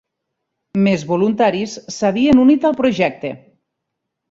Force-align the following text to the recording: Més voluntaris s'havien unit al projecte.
Més 0.87 1.03
voluntaris 1.11 1.77
s'havien 1.97 2.43
unit 2.47 2.67
al 2.73 2.75
projecte. 2.83 3.35